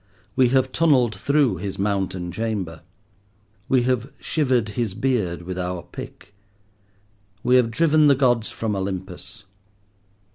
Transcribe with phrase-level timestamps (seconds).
[0.35, 2.81] We have tunnelled through his mountain chamber.
[3.69, 6.33] We have shivered his beard with our pick.
[7.43, 9.43] We have driven the gods from Olympus.